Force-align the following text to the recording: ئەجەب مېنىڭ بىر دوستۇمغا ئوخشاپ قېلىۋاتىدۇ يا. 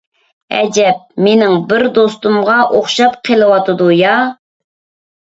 ئەجەب 0.59 1.03
مېنىڭ 1.27 1.53
بىر 1.73 1.87
دوستۇمغا 1.99 2.57
ئوخشاپ 2.65 3.23
قېلىۋاتىدۇ 3.31 3.95
يا. 4.03 4.21